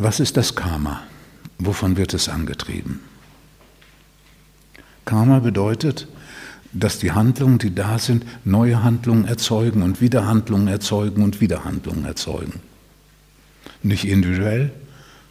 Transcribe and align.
Was 0.00 0.20
ist 0.20 0.36
das 0.36 0.54
Karma? 0.54 1.02
Wovon 1.58 1.96
wird 1.96 2.14
es 2.14 2.28
angetrieben? 2.28 3.00
Karma 5.04 5.40
bedeutet, 5.40 6.06
dass 6.72 7.00
die 7.00 7.10
Handlungen, 7.10 7.58
die 7.58 7.74
da 7.74 7.98
sind, 7.98 8.24
neue 8.44 8.84
Handlungen 8.84 9.24
erzeugen 9.24 9.82
und 9.82 10.00
wieder 10.00 10.24
Handlungen 10.24 10.68
erzeugen 10.68 11.24
und 11.24 11.40
wieder 11.40 11.64
Handlungen 11.64 12.04
erzeugen. 12.04 12.60
Nicht 13.82 14.04
individuell, 14.04 14.72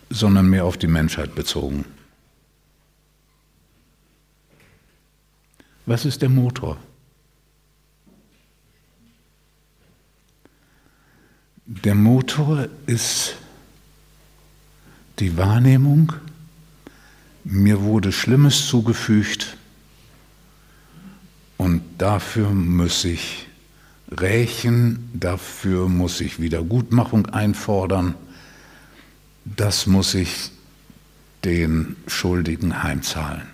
sondern 0.09 0.49
mehr 0.49 0.65
auf 0.65 0.75
die 0.75 0.87
Menschheit 0.87 1.33
bezogen. 1.33 1.85
Was 5.85 6.03
ist 6.03 6.21
der 6.21 6.29
Motor? 6.29 6.77
Der 11.65 11.95
Motor 11.95 12.67
ist 12.85 13.35
die 15.19 15.37
Wahrnehmung, 15.37 16.13
mir 17.43 17.81
wurde 17.81 18.11
Schlimmes 18.11 18.67
zugefügt 18.67 19.57
und 21.57 21.81
dafür 21.97 22.51
muss 22.51 23.03
ich 23.05 23.47
rächen, 24.11 25.09
dafür 25.13 25.89
muss 25.89 26.21
ich 26.21 26.39
Wiedergutmachung 26.39 27.27
einfordern, 27.27 28.15
das 29.43 29.87
muss 29.87 30.13
ich 30.13 30.51
den 31.43 31.95
Schuldigen 32.07 32.83
heimzahlen. 32.83 33.47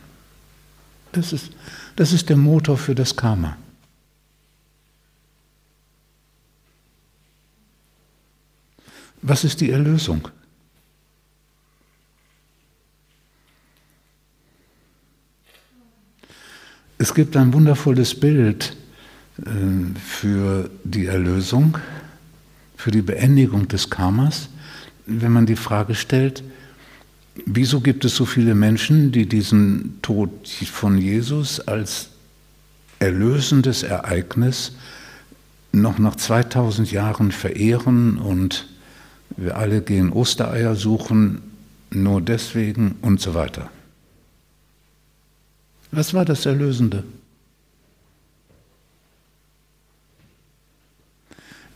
Das 1.12 1.32
ist, 1.32 1.52
das 1.96 2.12
ist 2.12 2.30
der 2.30 2.38
Motor 2.38 2.78
für 2.78 2.96
das 2.96 3.16
Karma. 3.16 3.58
Was 9.22 9.44
ist 9.44 9.62
die 9.62 9.70
Erlösung? 9.70 10.28
Es 17.04 17.14
gibt 17.14 17.36
ein 17.36 17.52
wundervolles 17.52 18.18
Bild 18.18 18.78
äh, 19.38 19.50
für 20.00 20.70
die 20.86 21.08
Erlösung, 21.08 21.78
für 22.78 22.92
die 22.92 23.02
Beendigung 23.02 23.68
des 23.68 23.90
Karmas, 23.90 24.48
wenn 25.06 25.34
man 25.34 25.46
die 25.46 25.58
Frage 25.58 25.96
stellt, 25.96 26.46
wieso 27.46 27.81
gibt 27.81 28.06
es 28.06 28.16
so 28.16 28.24
viele 28.24 28.56
Menschen, 28.56 29.12
die 29.12 29.26
diesen 29.26 30.02
Tod 30.02 30.48
von 30.48 30.98
Jesus 30.98 31.59
als 31.59 32.08
erlösendes 33.00 33.84
Ereignis 33.84 34.72
noch 35.74 36.00
nach 36.00 36.16
2000 36.16 36.90
Jahren 36.90 37.34
verehren 37.34 38.18
und 38.18 38.70
wir 39.36 39.58
alle 39.58 39.81
gehen 39.81 40.14
Ostereier 40.14 40.76
suchen, 40.76 41.42
nur 41.92 42.22
deswegen 42.22 42.96
und 43.02 43.20
so 43.20 43.34
weiter. 43.34 43.70
Was 45.96 46.16
war 46.16 46.26
das 46.26 46.48
Erlösende? 46.48 47.04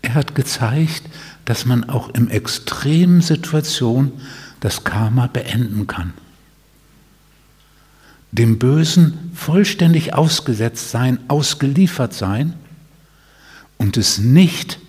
Er 0.01 0.15
hat 0.15 0.33
gezeigt, 0.33 1.03
dass 1.45 1.65
man 1.65 1.87
auch 1.87 2.09
in 2.09 2.31
extremen 2.31 3.21
Situationen 3.21 4.13
das 4.59 4.83
Karma 4.83 5.27
beenden 5.27 5.85
kann. 5.85 6.13
Dem 8.31 8.57
Bösen 8.57 9.31
vollständig 9.35 10.15
ausgesetzt 10.15 10.89
sein, 10.89 11.19
ausgeliefert 11.27 12.13
sein 12.13 12.53
und 13.77 13.97
es 13.97 14.17
nicht 14.17 14.79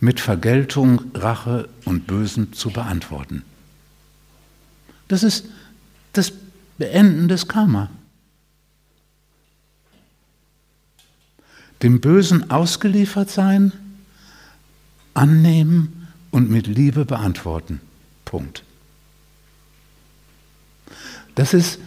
mit 0.00 0.18
Vergeltung, 0.18 1.02
Rache 1.14 1.68
und 1.84 2.08
Bösen 2.08 2.52
zu 2.52 2.70
beantworten. 2.70 3.44
Das 5.06 5.22
ist 5.22 5.46
das 6.14 6.32
Beenden 6.78 7.28
des 7.28 7.46
Karma. 7.46 7.90
Dem 11.82 12.00
Bösen 12.00 12.50
ausgeliefert 12.50 13.30
sein, 13.30 13.72
annehmen 15.14 16.08
und 16.30 16.50
mit 16.50 16.66
Liebe 16.66 17.04
beantworten. 17.04 17.80
Punkt. 18.24 18.62
Das 21.34 21.54
ist 21.54 21.78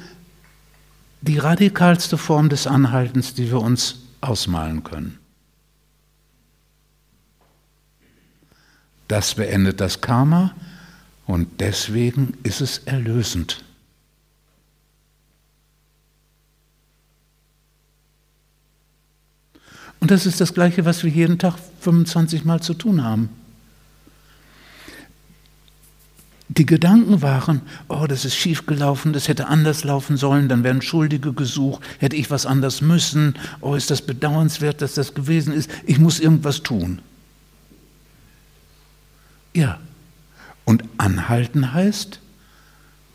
die 1.22 1.38
radikalste 1.38 2.18
Form 2.18 2.50
des 2.50 2.68
Anhaltens, 2.68 3.34
die 3.34 3.50
wir 3.50 3.62
uns 3.62 4.00
ausmalen 4.22 4.84
können. 4.84 5.20
Das 9.08 9.36
beendet 9.36 9.82
das 9.82 10.02
Karma 10.02 10.54
und 11.26 11.62
deswegen 11.62 12.38
ist 12.44 12.62
es 12.62 12.80
erlösend. 12.80 13.64
Und 20.00 20.12
das 20.12 20.26
ist 20.26 20.40
das 20.40 20.54
Gleiche, 20.54 20.86
was 20.86 21.04
wir 21.04 21.12
jeden 21.12 21.40
Tag 21.40 21.56
25 21.82 22.46
Mal 22.46 22.62
zu 22.62 22.74
tun 22.74 23.04
haben. 23.04 23.30
Die 26.52 26.66
Gedanken 26.66 27.22
waren, 27.22 27.62
oh, 27.90 28.08
das 28.08 28.26
ist 28.26 28.36
schiefgelaufen, 28.36 29.14
das 29.14 29.28
hätte 29.28 29.48
anders 29.48 29.84
laufen 29.84 30.18
sollen, 30.18 30.50
dann 30.50 30.64
werden 30.64 30.82
Schuldige 30.82 31.32
gesucht, 31.32 31.84
hätte 32.00 32.16
ich 32.16 32.32
was 32.32 32.48
anders 32.48 32.82
müssen, 32.82 33.36
oh, 33.62 33.76
ist 33.76 33.92
das 33.92 34.02
bedauernswert, 34.02 34.82
dass 34.82 34.96
das 34.96 35.14
gewesen 35.14 35.54
ist, 35.54 35.70
ich 35.86 36.00
muss 36.00 36.20
irgendwas 36.20 36.64
tun. 36.64 37.02
Ja. 39.54 39.80
Und 40.66 40.84
anhalten 40.98 41.74
heißt, 41.74 42.20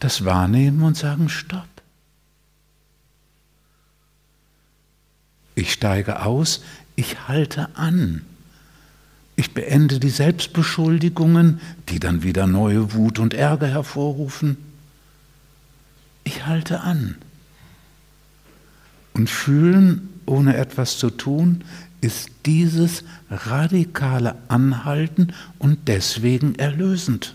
das 0.01 0.25
wahrnehmen 0.25 0.83
und 0.83 0.97
sagen, 0.97 1.29
stopp. 1.29 1.74
Ich 5.55 5.73
steige 5.73 6.23
aus, 6.23 6.63
ich 6.97 7.29
halte 7.29 7.69
an. 7.77 8.23
Ich 9.37 9.53
beende 9.53 9.99
die 9.99 10.11
Selbstbeschuldigungen, 10.11 11.61
die 11.89 11.99
dann 11.99 12.23
wieder 12.23 12.47
neue 12.47 12.93
Wut 12.93 13.19
und 13.19 13.35
Ärger 13.35 13.67
hervorrufen. 13.67 14.57
Ich 16.23 16.47
halte 16.47 16.81
an. 16.81 17.17
Und 19.13 19.29
fühlen, 19.31 20.09
ohne 20.27 20.57
etwas 20.57 20.99
zu 20.99 21.11
tun, 21.11 21.65
ist 22.01 22.31
dieses 22.47 23.05
radikale 23.31 24.37
Anhalten 24.49 25.33
und 25.59 25.89
deswegen 25.89 26.55
erlösend. 26.57 27.35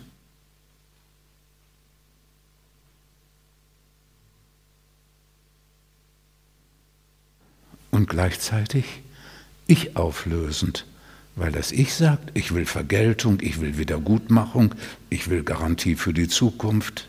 Gleichzeitig 8.10 9.04
ich 9.68 9.96
auflösend, 9.96 10.86
weil 11.36 11.52
das 11.52 11.72
Ich 11.72 11.94
sagt, 11.94 12.32
ich 12.34 12.54
will 12.54 12.66
Vergeltung, 12.66 13.38
ich 13.40 13.62
will 13.62 13.78
Wiedergutmachung, 13.78 14.74
ich 15.12 15.30
will 15.30 15.44
Garantie 15.44 15.96
für 15.96 16.12
die 16.12 16.28
Zukunft. 16.28 17.08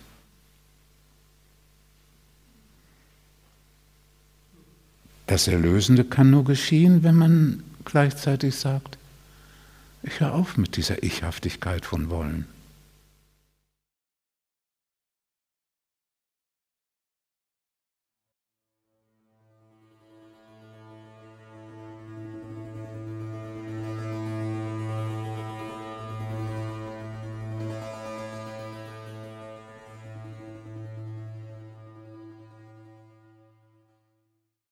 Das 5.27 5.49
Erlösende 5.49 6.05
kann 6.05 6.31
nur 6.31 6.45
geschehen, 6.45 7.03
wenn 7.03 7.17
man 7.17 7.63
gleichzeitig 7.87 8.57
sagt, 8.57 8.99
ich 10.03 10.21
höre 10.21 10.35
auf 10.35 10.59
mit 10.59 10.77
dieser 10.77 11.03
Ichhaftigkeit 11.03 11.87
von 11.87 12.11
Wollen. 12.11 12.47